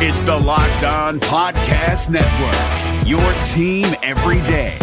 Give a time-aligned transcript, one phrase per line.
[0.00, 3.18] It's the Locked On Podcast Network, your
[3.48, 4.78] team every day.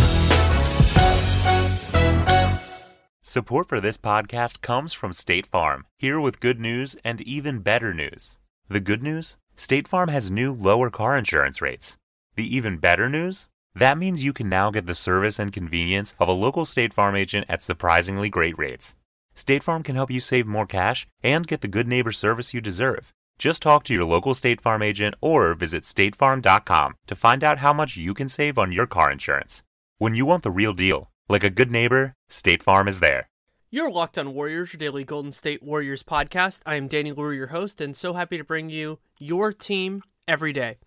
[3.22, 7.94] Support for this podcast comes from State Farm, here with good news and even better
[7.94, 8.40] news.
[8.68, 9.38] The good news?
[9.56, 11.98] State Farm has new lower car insurance rates.
[12.36, 13.48] The even better news?
[13.74, 17.16] That means you can now get the service and convenience of a local State Farm
[17.16, 18.98] agent at surprisingly great rates.
[19.34, 22.60] State Farm can help you save more cash and get the good neighbor service you
[22.60, 23.14] deserve.
[23.38, 27.74] Just talk to your local State Farm agent or visit statefarm.com to find out how
[27.74, 29.64] much you can save on your car insurance.
[29.98, 33.30] When you want the real deal, like a good neighbor, State Farm is there.
[33.70, 36.62] You're Locked On Warriors, your daily Golden State Warriors podcast.
[36.66, 40.54] I am Danny Leroux, your host, and so happy to bring you your team every
[40.54, 40.78] day.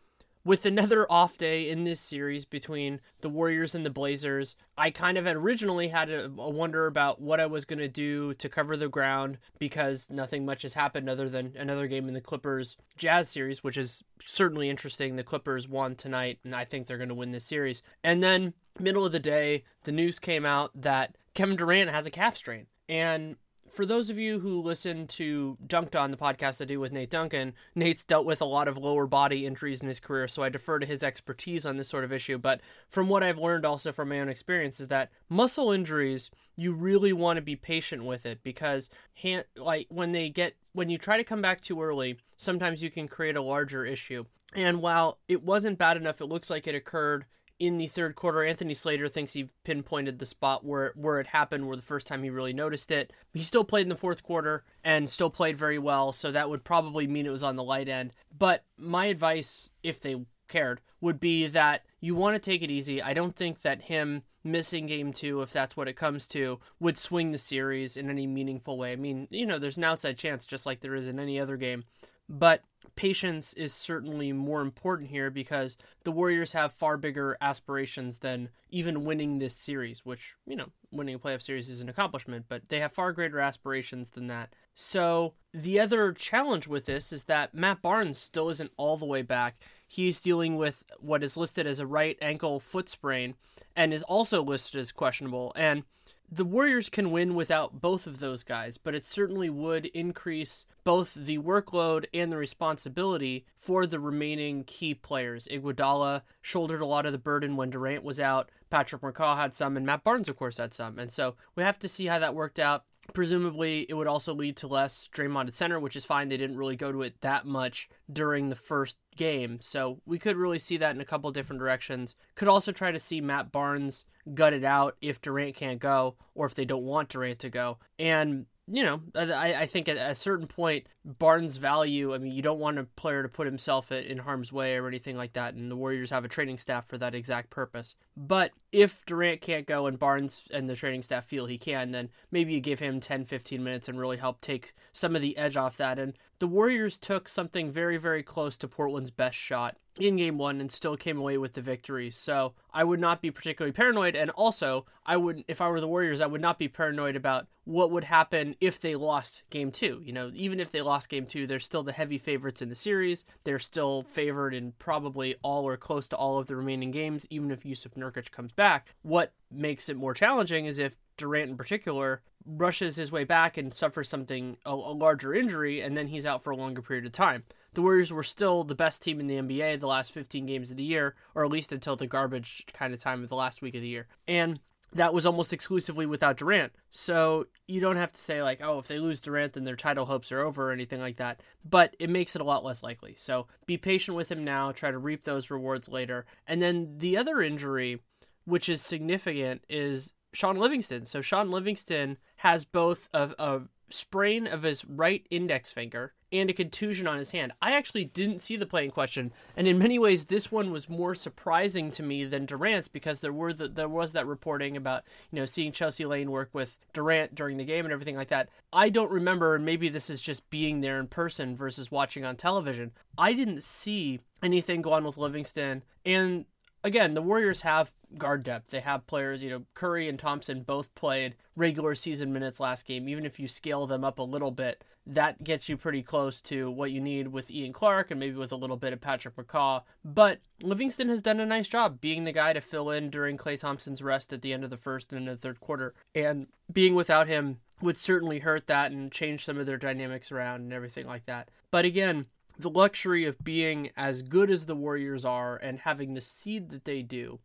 [0.45, 5.19] With another off day in this series between the Warriors and the Blazers, I kind
[5.19, 8.49] of had originally had a, a wonder about what I was going to do to
[8.49, 12.77] cover the ground because nothing much has happened other than another game in the Clippers
[12.97, 15.17] Jazz series, which is certainly interesting.
[15.17, 17.83] The Clippers won tonight, and I think they're going to win this series.
[18.03, 22.11] And then, middle of the day, the news came out that Kevin Durant has a
[22.11, 22.67] calf strain.
[22.89, 23.37] And
[23.71, 27.11] for those of you who listen to Dunked On, the podcast I do with Nate
[27.11, 30.49] Duncan, Nate's dealt with a lot of lower body injuries in his career, so I
[30.49, 32.39] defer to his expertise on this sort of issue.
[32.39, 36.73] But from what I've learned also from my own experience is that muscle injuries, you
[36.73, 40.99] really want to be patient with it because hand, like when they get when you
[40.99, 44.25] try to come back too early, sometimes you can create a larger issue.
[44.55, 47.27] And while it wasn't bad enough, it looks like it occurred
[47.59, 51.67] in the third quarter, Anthony Slater thinks he pinpointed the spot where where it happened,
[51.67, 53.13] where the first time he really noticed it.
[53.33, 56.65] He still played in the fourth quarter and still played very well, so that would
[56.65, 58.13] probably mean it was on the light end.
[58.37, 63.03] But my advice, if they cared, would be that you want to take it easy.
[63.03, 66.97] I don't think that him missing game two, if that's what it comes to, would
[66.97, 68.93] swing the series in any meaningful way.
[68.93, 71.57] I mean, you know, there's an outside chance, just like there is in any other
[71.57, 71.85] game.
[72.29, 72.63] But
[72.99, 79.05] patience is certainly more important here because the Warriors have far bigger aspirations than even
[79.05, 82.81] winning this series, which, you know, winning a playoff series is an accomplishment, but they
[82.81, 84.53] have far greater aspirations than that.
[84.75, 89.23] So the other challenge with this is that Matt Barnes still isn't all the way
[89.23, 89.63] back.
[89.87, 93.37] He's dealing with what is listed as a right ankle foot sprain
[93.77, 95.53] and is also listed as questionable.
[95.55, 95.85] And
[96.29, 101.13] the Warriors can win without both of those guys, but it certainly would increase both
[101.13, 105.47] the workload and the responsibility for the remaining key players.
[105.49, 108.51] Iguodala shouldered a lot of the burden when Durant was out.
[108.71, 110.99] Patrick McCaw had some, and Matt Barnes, of course, had some.
[110.99, 112.85] And so we have to see how that worked out.
[113.13, 116.31] Presumably, it would also lead to less Draymond at center, which is fine.
[116.31, 119.59] They didn't really go to it that much during the first game.
[119.61, 122.17] So we could really see that in a couple different directions.
[122.35, 126.47] Could also try to see Matt Barnes gut it out if Durant can't go or
[126.47, 127.77] if they don't want Durant to go.
[127.99, 132.43] And you know, I, I think at a certain point, Barnes' value, I mean, you
[132.43, 135.71] don't want a player to put himself in harm's way or anything like that, and
[135.71, 137.97] the Warriors have a training staff for that exact purpose.
[138.17, 142.11] But if Durant can't go and Barnes and the training staff feel he can, then
[142.31, 145.57] maybe you give him 10, 15 minutes and really help take some of the edge
[145.57, 145.99] off that.
[145.99, 150.61] And the Warriors took something very, very close to Portland's best shot in game one
[150.61, 152.11] and still came away with the victory.
[152.11, 154.17] So I would not be particularly paranoid.
[154.17, 157.47] And also, I would, if I were the Warriors, I would not be paranoid about
[157.65, 160.01] what would happen if they lost game two.
[160.05, 162.75] You know, even if they lost game two, they're still the heavy favorites in the
[162.75, 163.25] series.
[163.45, 167.51] They're still favored in probably all or close to all of the remaining games, even
[167.51, 168.95] if Yusuf Nurkic comes back.
[169.03, 173.75] What makes it more challenging is if Durant in particular rushes his way back and
[173.75, 177.13] suffers something a, a, larger injury and then he's out for a longer period of
[177.13, 177.45] time.
[177.79, 180.77] The Warriors were still the best team in the NBA the last 15 games of
[180.77, 183.77] the year or at least until the garbage kind of time of the last week
[183.77, 184.09] of the year.
[184.27, 184.59] And
[184.93, 186.73] that was almost exclusively without Durant.
[186.91, 190.07] So you don't have to say like, oh, if they lose Durant then their title
[190.07, 193.15] hopes are over or anything like that, but it makes it a lot less likely.
[193.17, 196.27] So be patient with him now, try to reap those rewards later.
[196.49, 198.01] And then the other injury
[198.45, 201.05] which is significant is Shaun Livingston.
[201.05, 206.53] So Shaun Livingston has both a, a sprain of his right index finger and a
[206.53, 207.53] contusion on his hand.
[207.61, 210.89] I actually didn't see the play in question, and in many ways, this one was
[210.89, 215.05] more surprising to me than Durant's because there were the, there was that reporting about
[215.31, 218.49] you know seeing Chelsea Lane work with Durant during the game and everything like that.
[218.73, 222.37] I don't remember, and maybe this is just being there in person versus watching on
[222.37, 222.93] television.
[223.17, 226.45] I didn't see anything go on with Livingston, and
[226.85, 228.71] again, the Warriors have guard depth.
[228.71, 233.09] They have players, you know, Curry and Thompson both played regular season minutes last game.
[233.09, 236.71] Even if you scale them up a little bit, that gets you pretty close to
[236.71, 239.83] what you need with Ian Clark and maybe with a little bit of Patrick McCaw.
[240.05, 243.59] But Livingston has done a nice job being the guy to fill in during Klay
[243.59, 245.95] Thompson's rest at the end of the first and in the third quarter.
[246.15, 250.61] And being without him would certainly hurt that and change some of their dynamics around
[250.61, 251.51] and everything like that.
[251.71, 252.27] But again,
[252.59, 256.85] the luxury of being as good as the Warriors are and having the seed that
[256.85, 257.39] they do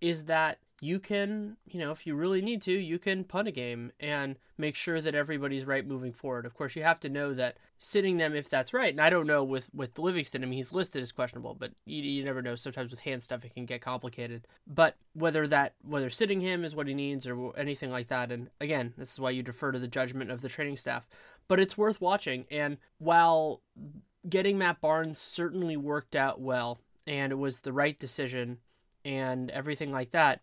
[0.00, 3.52] is that you can, you know, if you really need to, you can punt a
[3.52, 6.46] game and make sure that everybody's right moving forward.
[6.46, 8.92] Of course, you have to know that sitting them if that's right.
[8.92, 10.42] And I don't know with with Livingston.
[10.42, 12.54] I mean, he's listed as questionable, but you, you never know.
[12.54, 14.46] Sometimes with hand stuff, it can get complicated.
[14.66, 18.48] But whether that whether sitting him is what he needs or anything like that, and
[18.60, 21.08] again, this is why you defer to the judgment of the training staff.
[21.48, 22.44] But it's worth watching.
[22.50, 23.62] And while
[24.28, 28.58] getting Matt Barnes certainly worked out well, and it was the right decision
[29.04, 30.42] and everything like that,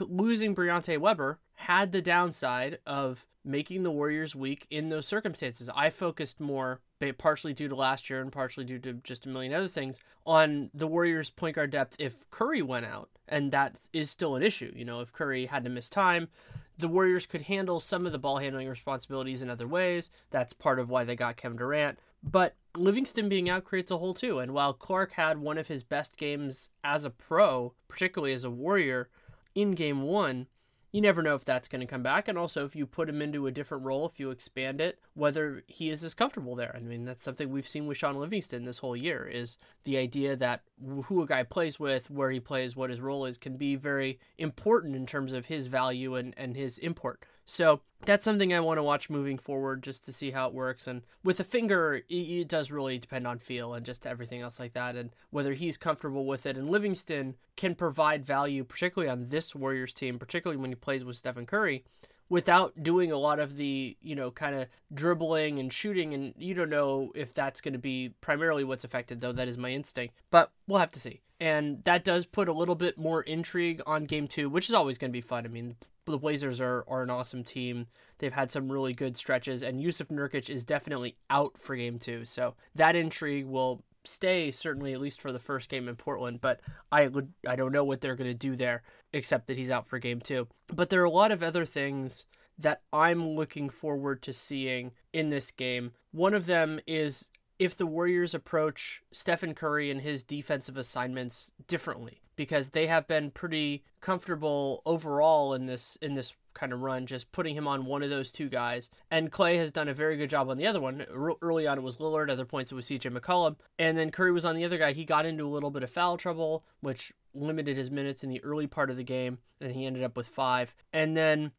[0.00, 5.70] losing Briante Weber had the downside of making the Warriors weak in those circumstances.
[5.74, 6.80] I focused more,
[7.16, 10.70] partially due to last year and partially due to just a million other things, on
[10.74, 13.08] the Warriors' point guard depth if Curry went out.
[13.26, 14.72] And that is still an issue.
[14.74, 16.28] You know, if Curry had to miss time,
[16.76, 20.10] the Warriors could handle some of the ball handling responsibilities in other ways.
[20.30, 21.98] That's part of why they got Kevin Durant.
[22.22, 24.38] But Livingston being out creates a hole too.
[24.40, 28.50] And while Clark had one of his best games as a pro, particularly as a
[28.50, 29.08] Warrior,
[29.54, 30.46] in game one,
[30.90, 32.28] you never know if that's going to come back.
[32.28, 35.62] And also, if you put him into a different role, if you expand it, whether
[35.66, 36.74] he is as comfortable there.
[36.74, 40.34] I mean, that's something we've seen with Shaun Livingston this whole year is the idea
[40.36, 40.62] that
[41.04, 44.18] who a guy plays with, where he plays, what his role is, can be very
[44.38, 47.22] important in terms of his value and, and his import.
[47.50, 50.86] So that's something I want to watch moving forward just to see how it works.
[50.86, 54.74] And with a finger, it, does really depend on feel and just everything else like
[54.74, 56.58] that, and whether he's comfortable with it.
[56.58, 61.16] And Livingston can provide value, particularly on this Warriors team, particularly when he plays with
[61.16, 61.84] Stephen Curry,
[62.28, 66.14] without doing a lot of the, you know, kind of dribbling and shooting.
[66.14, 69.32] And you don't know if that's going to be primarily what's affected, though.
[69.32, 70.14] That is my instinct.
[70.30, 71.22] But we'll have to see.
[71.40, 74.98] And that does put a little bit more intrigue on game two, which is always
[74.98, 75.44] going to be fun.
[75.44, 77.86] I mean, the Blazers are, are an awesome team.
[78.18, 82.24] They've had some really good stretches, and Yusuf Nurkic is definitely out for game two.
[82.24, 86.60] So that intrigue will stay certainly at least for the first game in Portland, but
[86.90, 88.82] I would I don't know what they're going to do there
[89.12, 90.46] except that he's out for game 2.
[90.68, 92.26] But there are a lot of other things
[92.58, 95.92] that I'm looking forward to seeing in this game.
[96.10, 102.22] One of them is if the Warriors approach Stephen Curry and his defensive assignments differently
[102.36, 107.32] because they have been pretty comfortable overall in this in this kind of run just
[107.32, 108.90] putting him on one of those two guys.
[109.10, 111.04] And Klay has done a very good job on the other one.
[111.42, 113.56] Early on it was Lillard other points it was CJ McCollum.
[113.78, 114.92] And then Curry was on the other guy.
[114.92, 118.42] He got into a little bit of foul trouble which limited his minutes in the
[118.42, 121.52] early part of the game and he ended up with 5 and then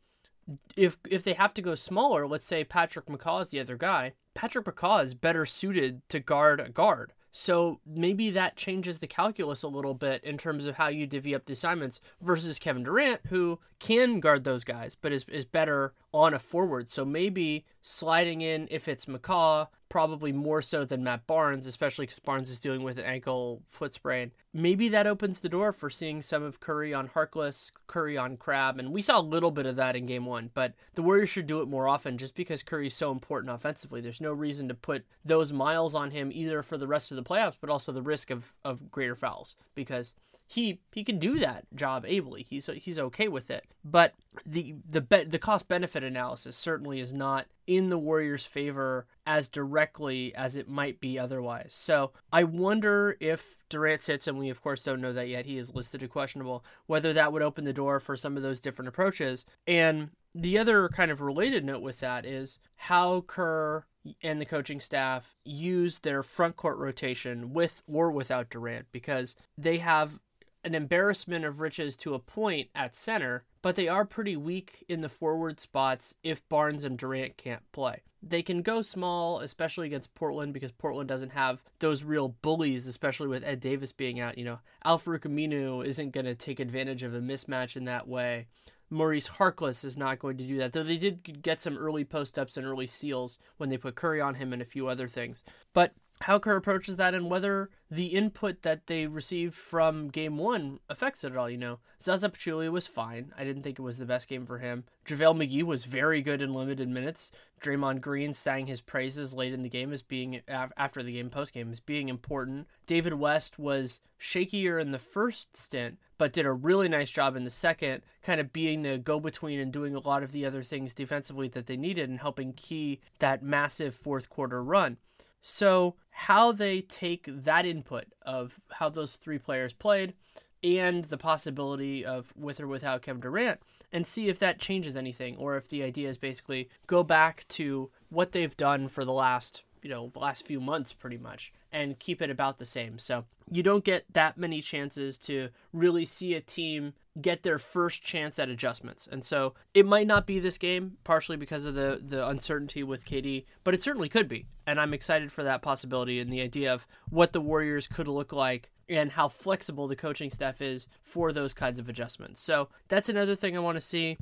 [0.76, 4.14] if if they have to go smaller let's say Patrick McCaw is the other guy
[4.40, 7.12] Patrick McCaw is better suited to guard a guard.
[7.32, 11.36] So maybe that changes the calculus a little bit in terms of how you divvy
[11.36, 15.94] up the assignments versus Kevin Durant, who can guard those guys, but is, is better
[16.14, 16.90] on a forward.
[16.90, 22.20] So maybe sliding in if it's McCaw, probably more so than Matt Barnes, especially because
[22.20, 24.32] Barnes is dealing with an ankle foot sprain.
[24.54, 28.80] Maybe that opens the door for seeing some of Curry on Harkless, Curry on Crabbe,
[28.80, 31.48] and we saw a little bit of that in game one, but the Warriors should
[31.48, 34.02] do it more often just because Curry's so important offensively.
[34.02, 37.24] There's no reason to put those miles on him either for the rest of the
[37.24, 40.14] playoffs, but also the risk of, of greater fouls because
[40.50, 42.42] he he can do that job ably.
[42.42, 43.66] He's he's okay with it.
[43.86, 49.06] But the the be, the cost benefit analysis certainly is not in the Warriors' favor
[49.28, 51.76] as directly as it might be otherwise.
[51.76, 55.46] So I wonder if Durant sits, and we of course don't know that yet.
[55.46, 56.66] He is listed as questionable.
[56.88, 59.46] Whether that would open the door for some of those different approaches.
[59.68, 63.86] And the other kind of related note with that is how Kerr
[64.24, 69.78] and the coaching staff use their front court rotation with or without Durant because they
[69.78, 70.20] have
[70.64, 75.02] an embarrassment of riches to a point at center, but they are pretty weak in
[75.02, 78.02] the forward spots if Barnes and Durant can't play.
[78.22, 83.28] They can go small, especially against Portland, because Portland doesn't have those real bullies, especially
[83.28, 84.38] with Ed Davis being out.
[84.38, 88.48] You know, Al-Farouq Aminu isn't going to take advantage of a mismatch in that way.
[88.90, 92.40] Maurice Harkless is not going to do that, though they did get some early post
[92.40, 95.44] ups and early seals when they put Curry on him and a few other things.
[95.74, 100.80] But how Kerr approaches that and whether the input that they received from game one
[100.90, 101.50] affects it at all.
[101.50, 103.34] You know, Zaza Pachulia was fine.
[103.38, 104.84] I didn't think it was the best game for him.
[105.06, 107.32] JaVale McGee was very good in limited minutes.
[107.62, 111.54] Draymond Green sang his praises late in the game as being, after the game, post
[111.54, 112.68] game, as being important.
[112.86, 117.46] David West was shakier in the first stint, but did a really nice job in
[117.46, 120.64] the second, kind of being the go between and doing a lot of the other
[120.64, 124.98] things defensively that they needed and helping key that massive fourth quarter run.
[125.42, 130.14] So, how they take that input of how those three players played
[130.62, 135.38] and the possibility of with or without Kevin Durant and see if that changes anything
[135.38, 139.64] or if the idea is basically go back to what they've done for the last
[139.82, 143.00] you know last few months pretty much and keep it about the same.
[143.00, 148.04] So you don't get that many chances to really see a team get their first
[148.04, 149.08] chance at adjustments.
[149.12, 153.06] And so it might not be this game partially because of the the uncertainty with
[153.06, 154.48] KD but it certainly could be.
[154.66, 158.32] And I'm excited for that possibility and the idea of what the Warriors could look
[158.32, 162.42] like and how flexible the coaching staff is for those kinds of adjustments.
[162.42, 164.18] So that's another thing I want to see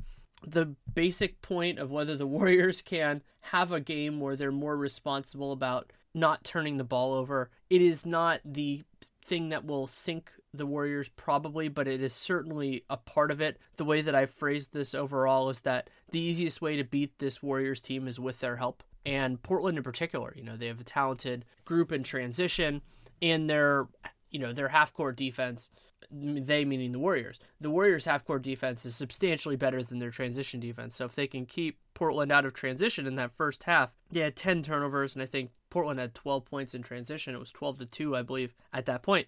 [0.46, 5.51] the basic point of whether the Warriors can have a game where they're more responsible
[5.51, 7.50] about not turning the ball over.
[7.70, 8.84] It is not the
[9.24, 13.58] thing that will sink the Warriors probably, but it is certainly a part of it.
[13.75, 17.44] The way that I've phrased this overall is that the easiest way to beat this
[17.44, 18.84] Warriors team is with their help.
[19.06, 22.82] And Portland in particular, you know, they have a talented group in transition
[23.22, 23.88] and their
[24.29, 25.70] you know, their half court defense
[26.11, 27.39] they meaning the Warriors.
[27.59, 30.95] The Warriors' half court defense is substantially better than their transition defense.
[30.95, 34.35] So if they can keep Portland out of transition in that first half, they had
[34.35, 37.35] 10 turnovers, and I think Portland had 12 points in transition.
[37.35, 39.27] It was 12 to 2, I believe, at that point.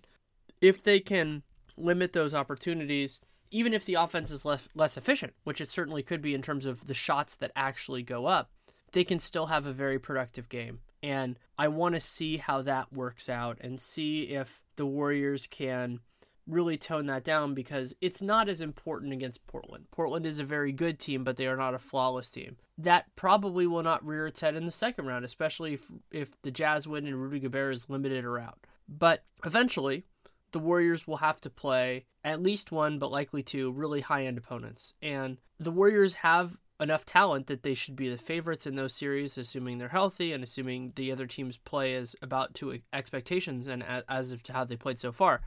[0.62, 1.44] If they can
[1.76, 3.22] limit those opportunities,
[3.52, 6.66] even if the offense is less, less efficient, which it certainly could be in terms
[6.66, 8.52] of the shots that actually go up,
[8.92, 10.80] they can still have a very productive game.
[11.02, 16.02] And I want to see how that works out and see if the Warriors can
[16.50, 19.86] really tone that down because it's not as important against Portland.
[19.92, 22.58] Portland is a very good team, but they are not a flawless team.
[22.78, 26.52] That probably will not rear its head in the second round, especially if, if the
[26.52, 28.60] Jazz win and Rudy Gobert is limited or out.
[28.88, 30.04] But eventually,
[30.52, 34.38] the Warriors will have to play at least one, but likely two, really high end
[34.38, 34.94] opponents.
[35.02, 39.38] And the Warriors have enough talent that they should be the favorites in those series,
[39.38, 44.32] assuming they're healthy and assuming the other teams play as about to expectations and as
[44.32, 45.42] of how they played so far.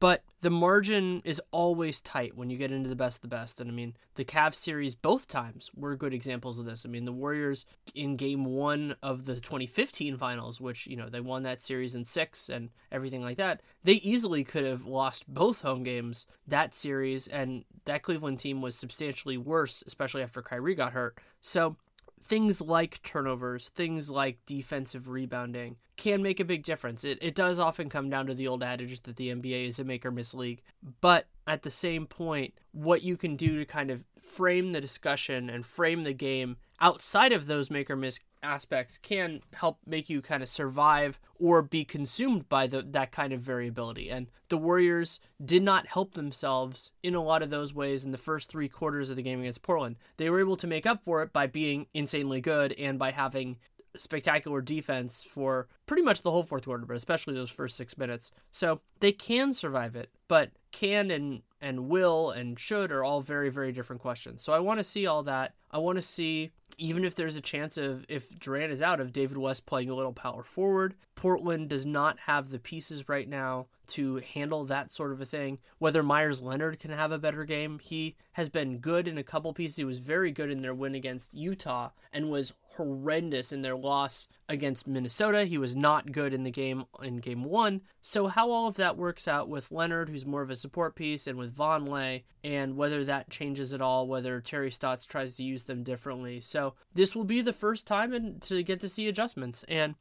[0.00, 3.60] But the margin is always tight when you get into the best of the best.
[3.60, 6.86] And I mean, the Cavs series both times were good examples of this.
[6.86, 7.64] I mean, the Warriors
[7.94, 12.04] in game one of the 2015 finals, which, you know, they won that series in
[12.04, 17.26] six and everything like that, they easily could have lost both home games that series.
[17.26, 21.18] And that Cleveland team was substantially worse, especially after Kyrie got hurt.
[21.40, 21.76] So
[22.22, 27.04] things like turnovers, things like defensive rebounding can make a big difference.
[27.04, 29.84] It, it does often come down to the old adage that the NBA is a
[29.84, 30.62] make or miss league.
[31.00, 35.50] But at the same point, what you can do to kind of frame the discussion
[35.50, 40.20] and frame the game outside of those make or miss aspects can help make you
[40.20, 44.10] kind of survive or be consumed by the, that kind of variability.
[44.10, 48.18] And the Warriors did not help themselves in a lot of those ways in the
[48.18, 49.96] first three quarters of the game against Portland.
[50.16, 53.58] They were able to make up for it by being insanely good and by having
[53.96, 58.30] spectacular defense for pretty much the whole fourth quarter, but especially those first six minutes.
[58.50, 63.50] So they can survive it, but can and and will and should are all very
[63.50, 64.42] very different questions.
[64.42, 65.54] So I want to see all that.
[65.70, 69.12] I want to see even if there's a chance of if Durant is out of
[69.12, 70.94] David West playing a little power forward.
[71.14, 75.58] Portland does not have the pieces right now to handle that sort of a thing.
[75.78, 79.52] Whether Meyers Leonard can have a better game, he has been good in a couple
[79.52, 79.76] pieces.
[79.76, 84.28] He was very good in their win against Utah and was horrendous in their loss
[84.48, 85.44] against Minnesota.
[85.44, 87.80] He was not good in the game in game one.
[88.00, 91.26] So how all of that works out with Leonard, who's more of a support piece,
[91.26, 95.64] and with Vonleh, and whether that changes at all, whether Terry Stotts tries to use
[95.64, 96.40] them differently.
[96.40, 99.64] So this will be the first time in, to get to see adjustments.
[99.68, 99.96] And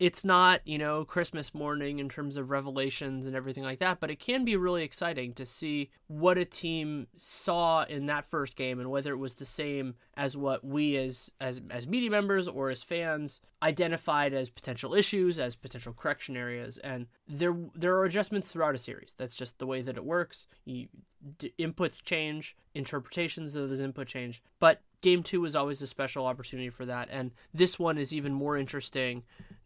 [0.00, 4.10] it's not, you know, Christmas morning in terms of revelations and everything like that, but
[4.10, 8.80] it can be really exciting to see what a team saw in that first game
[8.80, 12.70] and whether it was the same as what we as as as media members or
[12.70, 16.78] as fans identified as potential issues, as potential correction areas.
[16.78, 19.14] And there there are adjustments throughout a series.
[19.18, 20.46] That's just the way that it works.
[20.64, 20.88] You,
[21.36, 26.24] d- inputs change, interpretations of those input change, but game two is always a special
[26.24, 27.08] opportunity for that.
[27.10, 29.24] And this one is even more interesting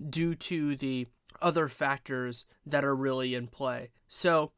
[0.08, 1.06] due to the
[1.40, 3.90] other factors that are really in play.
[4.08, 4.52] So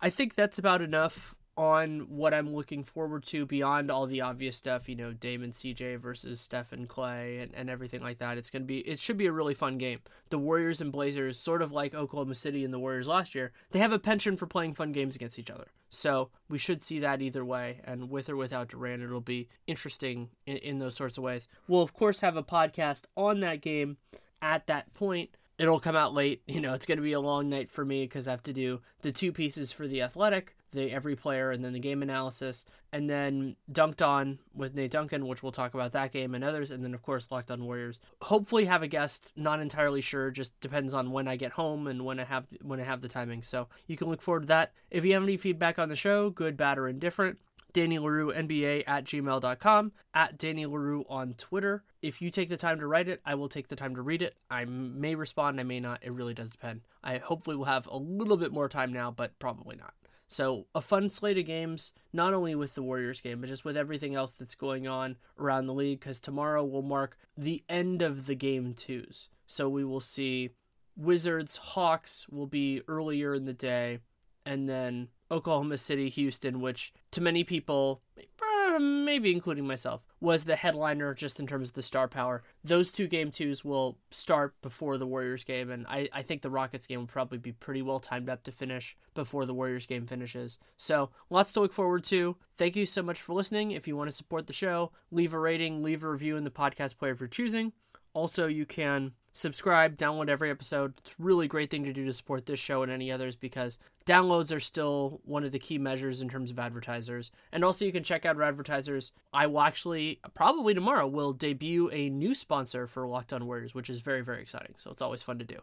[0.00, 4.56] I think that's about enough on what I'm looking forward to beyond all the obvious
[4.56, 8.38] stuff, you know, Damon CJ versus Stephen Klay and, and everything like that.
[8.38, 9.98] It's gonna be it should be a really fun game.
[10.30, 13.80] The Warriors and Blazers, sort of like Oklahoma City and the Warriors last year, they
[13.80, 15.72] have a penchant for playing fun games against each other.
[15.90, 20.28] So we should see that either way, and with or without Durant, it'll be interesting
[20.46, 21.48] in, in those sorts of ways.
[21.66, 23.96] We'll of course have a podcast on that game
[24.42, 26.42] at that point it'll come out late.
[26.46, 28.52] You know, it's going to be a long night for me because I have to
[28.52, 32.64] do the two pieces for the athletic, the every player and then the game analysis,
[32.92, 36.70] and then Dunked On with Nate Duncan, which we'll talk about that game and others,
[36.70, 38.00] and then of course Locked On Warriors.
[38.22, 42.04] Hopefully have a guest, not entirely sure, just depends on when I get home and
[42.04, 43.42] when I have when I have the timing.
[43.42, 44.72] So you can look forward to that.
[44.90, 47.38] If you have any feedback on the show, good, bad, or indifferent,
[47.78, 51.84] Danny Leroux NBA at gmail.com, at Danny Leroux on Twitter.
[52.02, 54.20] If you take the time to write it, I will take the time to read
[54.20, 54.34] it.
[54.50, 56.00] I may respond, I may not.
[56.02, 56.80] It really does depend.
[57.04, 59.94] I hopefully will have a little bit more time now, but probably not.
[60.26, 63.76] So, a fun slate of games, not only with the Warriors game, but just with
[63.76, 68.26] everything else that's going on around the league, because tomorrow will mark the end of
[68.26, 69.28] the game twos.
[69.46, 70.50] So, we will see
[70.96, 74.00] Wizards, Hawks will be earlier in the day,
[74.44, 80.56] and then Oklahoma City, Houston, which to many people, uh, maybe including myself, was the
[80.56, 82.42] headliner just in terms of the star power.
[82.64, 86.50] Those two game twos will start before the Warriors game, and I, I think the
[86.50, 90.06] Rockets game will probably be pretty well timed up to finish before the Warriors game
[90.06, 90.58] finishes.
[90.76, 92.36] So lots to look forward to.
[92.56, 93.70] Thank you so much for listening.
[93.70, 96.50] If you want to support the show, leave a rating, leave a review in the
[96.50, 97.72] podcast player if you're choosing.
[98.14, 100.94] Also, you can subscribe, download every episode.
[100.98, 103.78] It's a really great thing to do to support this show and any others because
[104.06, 107.30] downloads are still one of the key measures in terms of advertisers.
[107.52, 109.12] And also you can check out our advertisers.
[109.32, 113.90] I will actually probably tomorrow will debut a new sponsor for Locked On Warriors, which
[113.90, 114.74] is very very exciting.
[114.76, 115.58] So it's always fun to do.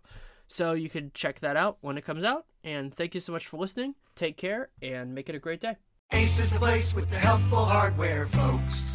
[0.48, 2.46] So you can check that out when it comes out.
[2.64, 3.96] And thank you so much for listening.
[4.16, 5.78] Take care and make it a great day.
[6.12, 8.95] Ace is the place with the helpful hardware, folks.